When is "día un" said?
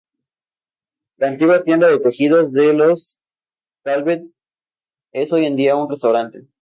5.55-5.91